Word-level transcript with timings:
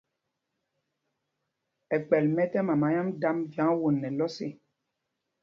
Ɛkpɛl 1.95 2.25
mɛ 2.35 2.43
tɛ́m 2.51 2.65
mama 2.69 2.87
yám 2.95 3.09
dámb 3.21 3.41
vyǎŋ 3.53 3.69
won 3.81 3.95
nɛ 4.01 4.09
lɔs 4.19 4.35
ê. 4.47 4.49